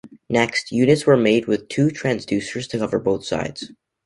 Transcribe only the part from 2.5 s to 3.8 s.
to cover both sides.